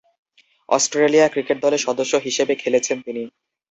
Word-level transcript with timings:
Australia 0.69 1.27
cricket 1.27 1.57
দলের 1.61 1.81
সদস্য 1.87 2.13
হিসেবে 2.25 2.53
খেলেছেন 2.55 2.97
তিনি। 3.01 3.23